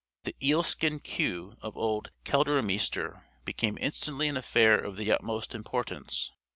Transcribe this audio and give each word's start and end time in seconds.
The 0.23 0.35
eelskin 0.41 0.99
queue 1.03 1.57
of 1.61 1.77
old 1.77 2.09
Keldermeester 2.25 3.21
became 3.45 3.77
instantly 3.79 4.27
an 4.29 4.35
affair 4.35 4.75
of 4.79 4.97
the 4.97 5.11
utmost 5.11 5.53
importance. 5.53 6.31